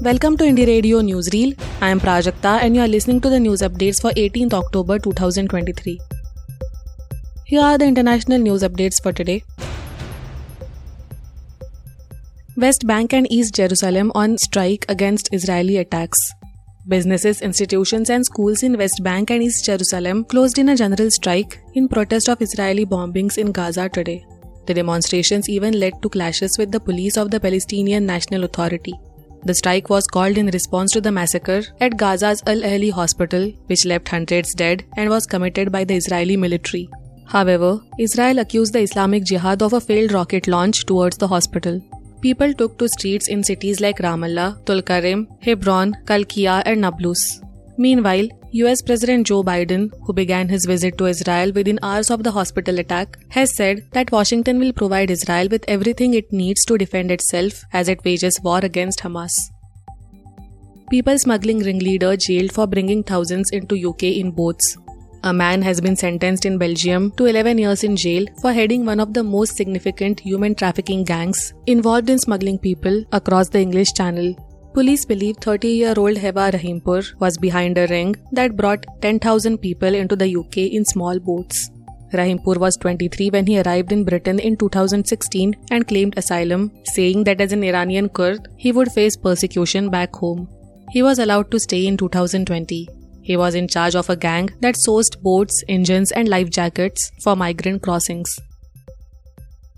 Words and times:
Welcome 0.00 0.36
to 0.36 0.44
Indie 0.44 0.64
Radio 0.64 1.00
Newsreel. 1.00 1.60
I 1.80 1.88
am 1.88 1.98
Prajakta 1.98 2.60
and 2.62 2.76
you 2.76 2.82
are 2.82 2.86
listening 2.86 3.20
to 3.20 3.28
the 3.28 3.40
news 3.40 3.62
updates 3.62 4.00
for 4.00 4.12
18th 4.12 4.52
October 4.52 4.96
2023. 4.96 5.98
Here 7.44 7.60
are 7.60 7.76
the 7.76 7.84
international 7.84 8.38
news 8.38 8.62
updates 8.62 9.02
for 9.02 9.12
today. 9.12 9.42
West 12.56 12.86
Bank 12.86 13.12
and 13.12 13.26
East 13.32 13.56
Jerusalem 13.56 14.12
on 14.14 14.38
strike 14.38 14.86
against 14.88 15.30
Israeli 15.32 15.78
attacks. 15.78 16.32
Businesses, 16.86 17.42
institutions, 17.42 18.08
and 18.08 18.24
schools 18.24 18.62
in 18.62 18.78
West 18.78 19.02
Bank 19.02 19.32
and 19.32 19.42
East 19.42 19.64
Jerusalem 19.64 20.24
closed 20.26 20.58
in 20.60 20.68
a 20.68 20.76
general 20.76 21.10
strike 21.10 21.58
in 21.74 21.88
protest 21.88 22.28
of 22.28 22.40
Israeli 22.40 22.86
bombings 22.86 23.36
in 23.36 23.50
Gaza 23.50 23.88
today. 23.88 24.24
The 24.66 24.74
demonstrations 24.74 25.48
even 25.48 25.80
led 25.80 26.00
to 26.02 26.08
clashes 26.08 26.56
with 26.56 26.70
the 26.70 26.78
police 26.78 27.16
of 27.16 27.32
the 27.32 27.40
Palestinian 27.40 28.06
National 28.06 28.44
Authority. 28.44 28.94
The 29.48 29.54
strike 29.54 29.88
was 29.88 30.06
called 30.06 30.36
in 30.36 30.48
response 30.48 30.92
to 30.92 31.00
the 31.00 31.10
massacre 31.10 31.62
at 31.80 31.96
Gaza's 31.96 32.42
Al 32.46 32.60
Ahli 32.70 32.90
hospital, 32.92 33.50
which 33.68 33.86
left 33.86 34.08
hundreds 34.08 34.52
dead 34.52 34.84
and 34.98 35.08
was 35.08 35.26
committed 35.26 35.72
by 35.72 35.84
the 35.84 35.94
Israeli 35.94 36.36
military. 36.36 36.90
However, 37.24 37.80
Israel 37.98 38.40
accused 38.40 38.74
the 38.74 38.80
Islamic 38.80 39.24
Jihad 39.24 39.62
of 39.62 39.72
a 39.72 39.80
failed 39.80 40.12
rocket 40.12 40.48
launch 40.48 40.84
towards 40.84 41.16
the 41.16 41.28
hospital. 41.28 41.80
People 42.20 42.52
took 42.52 42.78
to 42.78 42.90
streets 42.90 43.28
in 43.28 43.42
cities 43.42 43.80
like 43.80 44.04
Ramallah, 44.08 44.62
Tulkarim, 44.64 45.26
Hebron, 45.40 45.96
Kalkia, 46.04 46.62
and 46.66 46.82
Nablus. 46.82 47.40
Meanwhile, 47.80 48.28
US 48.50 48.82
President 48.82 49.28
Joe 49.28 49.44
Biden, 49.44 49.90
who 50.04 50.12
began 50.12 50.48
his 50.48 50.66
visit 50.66 50.98
to 50.98 51.06
Israel 51.06 51.52
within 51.52 51.78
hours 51.80 52.10
of 52.10 52.24
the 52.24 52.32
hospital 52.32 52.80
attack, 52.80 53.16
has 53.28 53.54
said 53.54 53.82
that 53.92 54.10
Washington 54.10 54.58
will 54.58 54.72
provide 54.72 55.12
Israel 55.12 55.46
with 55.48 55.64
everything 55.68 56.14
it 56.14 56.32
needs 56.32 56.64
to 56.64 56.76
defend 56.76 57.12
itself 57.12 57.62
as 57.72 57.88
it 57.88 58.04
wages 58.04 58.40
war 58.42 58.58
against 58.58 58.98
Hamas. 58.98 59.30
People 60.90 61.18
smuggling 61.18 61.60
ringleader 61.60 62.16
jailed 62.16 62.50
for 62.50 62.66
bringing 62.66 63.04
thousands 63.04 63.50
into 63.50 63.76
UK 63.90 64.02
in 64.22 64.32
boats. 64.32 64.76
A 65.22 65.32
man 65.32 65.62
has 65.62 65.80
been 65.80 65.94
sentenced 65.94 66.46
in 66.46 66.58
Belgium 66.58 67.12
to 67.12 67.26
11 67.26 67.58
years 67.58 67.84
in 67.84 67.94
jail 67.94 68.26
for 68.40 68.52
heading 68.52 68.86
one 68.86 68.98
of 68.98 69.14
the 69.14 69.22
most 69.22 69.56
significant 69.56 70.18
human 70.18 70.56
trafficking 70.56 71.04
gangs 71.04 71.52
involved 71.66 72.10
in 72.10 72.18
smuggling 72.18 72.58
people 72.58 73.04
across 73.12 73.48
the 73.48 73.60
English 73.60 73.92
Channel. 73.92 74.34
Police 74.78 75.04
believe 75.06 75.38
30 75.38 75.68
year 75.68 75.94
old 75.96 76.18
Hewa 76.18 76.52
Rahimpur 76.52 77.02
was 77.18 77.36
behind 77.36 77.76
a 77.78 77.88
ring 77.88 78.14
that 78.30 78.56
brought 78.56 78.86
10,000 79.02 79.58
people 79.58 79.92
into 79.92 80.14
the 80.14 80.28
UK 80.40 80.58
in 80.76 80.84
small 80.84 81.18
boats. 81.18 81.72
Rahimpur 82.12 82.58
was 82.58 82.76
23 82.76 83.30
when 83.30 83.48
he 83.48 83.58
arrived 83.60 83.90
in 83.90 84.04
Britain 84.04 84.38
in 84.38 84.56
2016 84.56 85.56
and 85.72 85.88
claimed 85.88 86.16
asylum, 86.16 86.70
saying 86.94 87.24
that 87.24 87.40
as 87.40 87.50
an 87.50 87.64
Iranian 87.64 88.08
Kurd, 88.08 88.46
he 88.56 88.70
would 88.70 88.92
face 88.92 89.16
persecution 89.16 89.90
back 89.90 90.14
home. 90.14 90.48
He 90.92 91.02
was 91.02 91.18
allowed 91.18 91.50
to 91.50 91.58
stay 91.58 91.84
in 91.88 91.96
2020. 91.96 92.88
He 93.20 93.36
was 93.36 93.56
in 93.56 93.66
charge 93.66 93.96
of 93.96 94.08
a 94.08 94.20
gang 94.28 94.48
that 94.60 94.76
sourced 94.76 95.20
boats, 95.20 95.64
engines, 95.68 96.12
and 96.12 96.28
life 96.28 96.50
jackets 96.50 97.10
for 97.24 97.34
migrant 97.34 97.82
crossings. 97.82 98.38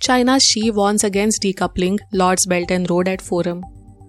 China's 0.00 0.42
Xi 0.42 0.70
warns 0.70 1.04
against 1.04 1.42
decoupling 1.42 1.98
lauds 2.14 2.46
Belt 2.46 2.70
and 2.70 2.88
Road 2.88 3.08
at 3.08 3.20
Forum. 3.20 3.62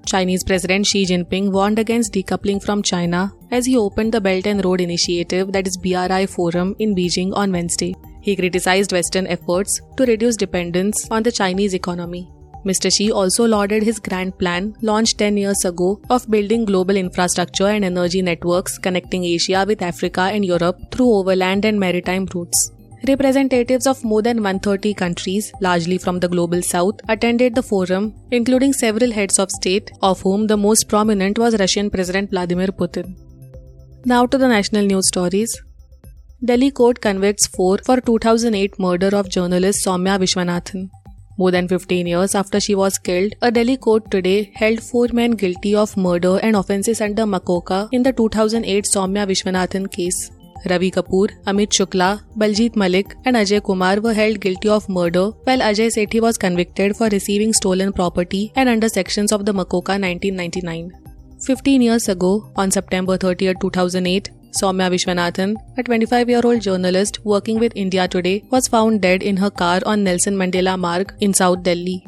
Chinese 0.07 0.43
President 0.45 0.85
Xi 0.85 1.05
Jinping 1.05 1.51
warned 1.51 1.79
against 1.79 2.13
decoupling 2.13 2.63
from 2.63 2.81
China 2.81 3.33
as 3.51 3.65
he 3.65 3.75
opened 3.75 4.13
the 4.13 4.21
Belt 4.21 4.47
and 4.47 4.63
Road 4.63 4.79
Initiative, 4.79 5.51
that 5.51 5.67
is 5.67 5.75
BRI 5.75 6.25
Forum, 6.27 6.77
in 6.79 6.95
Beijing 6.95 7.35
on 7.35 7.51
Wednesday. 7.51 7.93
He 8.21 8.37
criticized 8.37 8.93
Western 8.93 9.27
efforts 9.27 9.81
to 9.97 10.05
reduce 10.05 10.37
dependence 10.37 11.09
on 11.11 11.23
the 11.23 11.31
Chinese 11.31 11.73
economy. 11.73 12.31
Mr. 12.65 12.89
Xi 12.89 13.11
also 13.11 13.45
lauded 13.45 13.83
his 13.83 13.99
grand 13.99 14.37
plan, 14.37 14.73
launched 14.81 15.17
10 15.17 15.35
years 15.35 15.65
ago, 15.65 16.01
of 16.09 16.29
building 16.31 16.63
global 16.63 16.95
infrastructure 16.95 17.67
and 17.67 17.83
energy 17.83 18.21
networks 18.21 18.77
connecting 18.77 19.25
Asia 19.25 19.65
with 19.67 19.81
Africa 19.81 20.21
and 20.21 20.45
Europe 20.45 20.79
through 20.89 21.13
overland 21.13 21.65
and 21.65 21.77
maritime 21.77 22.25
routes. 22.33 22.71
Representatives 23.05 23.85
of 23.85 24.03
more 24.03 24.21
than 24.23 24.37
130 24.37 24.93
countries, 24.95 25.51
largely 25.61 25.97
from 25.99 26.19
the 26.19 26.27
global 26.27 26.61
south, 26.63 26.99
attended 27.07 27.53
the 27.53 27.61
forum, 27.61 28.13
including 28.31 28.73
several 28.73 29.11
heads 29.11 29.37
of 29.37 29.51
state, 29.51 29.91
of 30.01 30.19
whom 30.21 30.47
the 30.47 30.57
most 30.57 30.89
prominent 30.89 31.37
was 31.37 31.59
Russian 31.59 31.91
President 31.91 32.31
Vladimir 32.31 32.67
Putin. 32.67 33.15
Now 34.03 34.25
to 34.25 34.37
the 34.37 34.47
national 34.47 34.85
news 34.85 35.07
stories. 35.07 35.61
Delhi 36.43 36.71
court 36.71 37.01
convicts 37.01 37.47
four 37.47 37.77
for 37.85 38.01
2008 38.01 38.79
murder 38.79 39.15
of 39.15 39.29
journalist 39.29 39.85
Soumya 39.85 40.17
Vishwanathan. 40.19 40.89
More 41.37 41.51
than 41.51 41.67
15 41.67 42.07
years 42.07 42.33
after 42.33 42.59
she 42.59 42.73
was 42.73 42.97
killed, 42.97 43.33
a 43.43 43.51
Delhi 43.51 43.77
court 43.77 44.09
today 44.09 44.51
held 44.55 44.81
four 44.81 45.07
men 45.13 45.31
guilty 45.31 45.75
of 45.75 45.95
murder 45.95 46.39
and 46.39 46.55
offences 46.55 46.99
under 46.99 47.23
MCOCA 47.23 47.89
in 47.91 48.01
the 48.01 48.11
2008 48.11 48.85
Soumya 48.85 49.27
Vishwanathan 49.27 49.91
case. 49.91 50.31
Ravi 50.65 50.91
Kapoor, 50.91 51.29
Amit 51.45 51.69
Shukla, 51.69 52.21
Baljit 52.37 52.75
Malik, 52.75 53.15
and 53.25 53.35
Ajay 53.35 53.63
Kumar 53.63 53.99
were 54.01 54.13
held 54.13 54.39
guilty 54.39 54.69
of 54.69 54.89
murder, 54.89 55.29
while 55.43 55.59
Ajay 55.59 55.87
Sethi 55.87 56.21
was 56.21 56.37
convicted 56.37 56.95
for 56.95 57.09
receiving 57.09 57.53
stolen 57.53 57.93
property 57.93 58.51
and 58.55 58.67
under 58.67 58.89
sections 58.89 59.31
of 59.31 59.45
the 59.45 59.53
MCOCA 59.53 59.99
1999. 59.99 60.91
15 61.45 61.81
years 61.81 62.09
ago, 62.09 62.51
on 62.55 62.71
September 62.71 63.17
30, 63.17 63.53
2008, 63.61 64.31
Soumya 64.59 64.89
Vishwanathan, 64.89 65.55
a 65.77 65.83
25 65.83 66.29
year 66.29 66.41
old 66.43 66.61
journalist 66.61 67.23
working 67.23 67.59
with 67.59 67.71
India 67.75 68.07
Today, 68.07 68.43
was 68.49 68.67
found 68.67 69.01
dead 69.01 69.21
in 69.21 69.37
her 69.37 69.51
car 69.51 69.81
on 69.85 70.03
Nelson 70.03 70.35
Mandela 70.35 70.79
Marg 70.79 71.13
in 71.19 71.33
South 71.33 71.61
Delhi. 71.63 72.03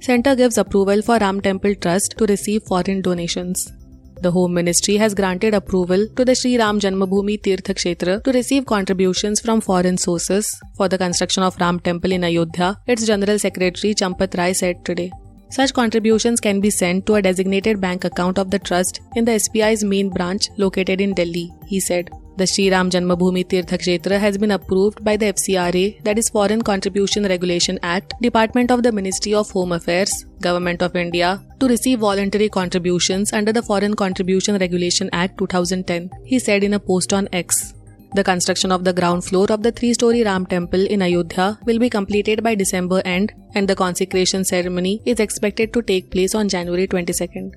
Centre 0.00 0.36
gives 0.36 0.58
approval 0.58 1.02
for 1.02 1.18
Ram 1.18 1.40
Temple 1.40 1.74
Trust 1.74 2.14
to 2.18 2.26
receive 2.26 2.62
foreign 2.62 3.02
donations. 3.02 3.72
The 4.20 4.32
Home 4.32 4.52
Ministry 4.52 4.96
has 4.96 5.14
granted 5.14 5.54
approval 5.54 6.08
to 6.16 6.24
the 6.24 6.34
Sri 6.34 6.58
Ram 6.58 6.80
Janmabhoomi 6.80 7.40
Tirtha 7.40 7.74
Kshetra 7.74 8.24
to 8.24 8.32
receive 8.32 8.66
contributions 8.66 9.40
from 9.40 9.60
foreign 9.60 9.96
sources 9.96 10.60
for 10.76 10.88
the 10.88 10.98
construction 10.98 11.44
of 11.44 11.56
Ram 11.60 11.78
Temple 11.78 12.10
in 12.10 12.24
Ayodhya, 12.24 12.78
its 12.88 13.06
General 13.06 13.38
Secretary 13.38 13.94
Champat 13.94 14.36
Rai 14.36 14.54
said 14.54 14.84
today. 14.84 15.12
Such 15.50 15.72
contributions 15.72 16.40
can 16.40 16.60
be 16.60 16.70
sent 16.70 17.06
to 17.06 17.14
a 17.14 17.22
designated 17.22 17.80
bank 17.80 18.04
account 18.04 18.38
of 18.38 18.50
the 18.50 18.58
trust 18.58 19.00
in 19.16 19.24
the 19.24 19.32
SBI's 19.32 19.82
main 19.82 20.10
branch 20.10 20.48
located 20.56 21.00
in 21.00 21.14
Delhi, 21.14 21.50
he 21.66 21.80
said. 21.80 22.10
The 22.36 22.46
Sri 22.46 22.70
Ram 22.70 22.88
Janmabhoomi 22.88 23.46
Tirtha 23.46 23.78
Kshetra 23.78 24.20
has 24.20 24.38
been 24.38 24.52
approved 24.52 25.02
by 25.02 25.16
the 25.16 25.32
FCRA, 25.32 26.04
that 26.04 26.18
is 26.18 26.28
Foreign 26.28 26.62
Contribution 26.62 27.24
Regulation 27.24 27.80
Act, 27.82 28.14
Department 28.22 28.70
of 28.70 28.84
the 28.84 28.92
Ministry 28.92 29.34
of 29.34 29.50
Home 29.50 29.72
Affairs, 29.72 30.12
Government 30.40 30.80
of 30.82 30.94
India, 30.94 31.42
to 31.58 31.66
receive 31.66 31.98
voluntary 31.98 32.48
contributions 32.48 33.32
under 33.32 33.52
the 33.52 33.62
Foreign 33.62 33.94
Contribution 33.94 34.56
Regulation 34.58 35.10
Act 35.12 35.38
2010, 35.38 36.10
he 36.24 36.38
said 36.38 36.62
in 36.62 36.74
a 36.74 36.78
post 36.78 37.12
on 37.12 37.28
X. 37.32 37.74
The 38.14 38.24
construction 38.24 38.72
of 38.72 38.84
the 38.84 38.92
ground 38.92 39.24
floor 39.24 39.46
of 39.50 39.62
the 39.62 39.70
three 39.70 39.92
story 39.92 40.22
Ram 40.24 40.46
temple 40.46 40.86
in 40.86 41.02
Ayodhya 41.02 41.58
will 41.66 41.78
be 41.78 41.90
completed 41.90 42.42
by 42.42 42.54
December 42.54 43.02
end, 43.04 43.32
and 43.54 43.68
the 43.68 43.76
consecration 43.76 44.44
ceremony 44.44 45.02
is 45.04 45.20
expected 45.20 45.74
to 45.74 45.82
take 45.82 46.10
place 46.10 46.34
on 46.34 46.48
January 46.48 46.86
22nd. 46.88 47.52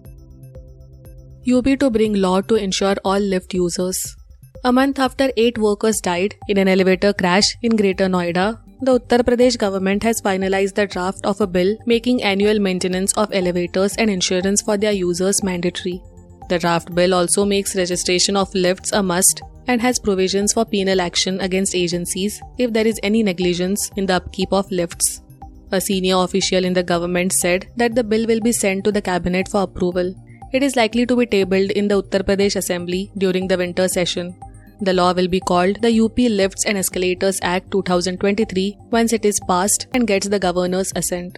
UP 1.50 1.79
to 1.79 1.90
bring 1.90 2.16
law 2.16 2.41
to 2.41 2.56
insure 2.56 2.95
all 3.06 3.19
lift 3.19 3.53
users. 3.53 4.16
A 4.63 4.72
month 4.72 5.00
after 5.00 5.31
eight 5.38 5.57
workers 5.57 6.01
died 6.01 6.35
in 6.47 6.57
an 6.57 6.67
elevator 6.67 7.14
crash 7.14 7.55
in 7.64 7.75
Greater 7.75 8.08
Noida, 8.08 8.59
the 8.81 8.99
Uttar 8.99 9.20
Pradesh 9.20 9.58
government 9.58 10.03
has 10.03 10.22
finalized 10.22 10.75
the 10.75 10.85
draft 10.85 11.25
of 11.25 11.40
a 11.40 11.47
bill 11.47 11.78
making 11.85 12.22
annual 12.22 12.59
maintenance 12.59 13.14
of 13.14 13.34
elevators 13.34 13.96
and 13.96 14.09
insurance 14.09 14.61
for 14.61 14.75
their 14.75 14.91
users 14.91 15.43
mandatory. 15.43 16.02
The 16.51 16.59
draft 16.59 16.93
bill 16.93 17.13
also 17.13 17.45
makes 17.45 17.77
registration 17.77 18.35
of 18.35 18.53
lifts 18.53 18.91
a 18.91 19.01
must 19.01 19.41
and 19.67 19.81
has 19.81 19.97
provisions 19.97 20.51
for 20.51 20.65
penal 20.65 20.99
action 20.99 21.39
against 21.39 21.73
agencies 21.73 22.41
if 22.57 22.73
there 22.73 22.85
is 22.85 22.99
any 23.03 23.23
negligence 23.23 23.89
in 23.95 24.05
the 24.05 24.15
upkeep 24.15 24.51
of 24.51 24.69
lifts. 24.69 25.21
A 25.71 25.79
senior 25.79 26.17
official 26.17 26.65
in 26.65 26.73
the 26.73 26.83
government 26.83 27.31
said 27.31 27.67
that 27.77 27.95
the 27.95 28.03
bill 28.03 28.27
will 28.27 28.41
be 28.41 28.51
sent 28.51 28.83
to 28.83 28.91
the 28.91 29.01
cabinet 29.01 29.47
for 29.47 29.61
approval. 29.61 30.13
It 30.51 30.61
is 30.61 30.75
likely 30.75 31.05
to 31.05 31.15
be 31.15 31.25
tabled 31.25 31.71
in 31.71 31.87
the 31.87 32.01
Uttar 32.01 32.23
Pradesh 32.23 32.57
Assembly 32.57 33.13
during 33.17 33.47
the 33.47 33.57
winter 33.57 33.87
session. 33.87 34.35
The 34.81 34.93
law 34.93 35.13
will 35.13 35.29
be 35.29 35.39
called 35.39 35.81
the 35.81 36.01
UP 36.01 36.17
Lifts 36.17 36.65
and 36.65 36.77
Escalators 36.77 37.39
Act 37.43 37.71
2023 37.71 38.77
once 38.91 39.13
it 39.13 39.23
is 39.23 39.39
passed 39.47 39.87
and 39.93 40.05
gets 40.05 40.27
the 40.27 40.43
governor's 40.47 40.91
assent. 40.97 41.37